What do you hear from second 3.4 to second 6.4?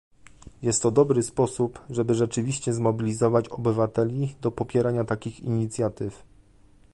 obywateli do popierania takich inicjatyw